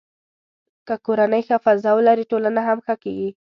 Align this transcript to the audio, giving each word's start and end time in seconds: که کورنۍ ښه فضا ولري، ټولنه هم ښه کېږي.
که 0.87 0.95
کورنۍ 1.05 1.41
ښه 1.47 1.57
فضا 1.65 1.91
ولري، 1.97 2.25
ټولنه 2.31 2.61
هم 2.67 2.77
ښه 2.85 2.95
کېږي. 3.03 3.29